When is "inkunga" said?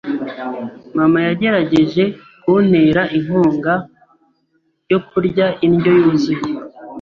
3.17-3.73